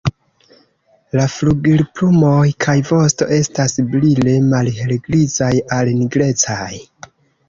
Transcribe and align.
La 1.17 1.25
flugilplumoj 1.33 2.39
kaj 2.65 2.73
vosto 2.91 3.27
estas 3.37 3.75
brile 3.91 4.33
malhelgrizaj 4.55 5.51
al 5.77 5.93
nigrecaj. 5.99 6.71